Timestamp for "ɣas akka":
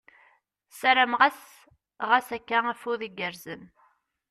2.09-2.59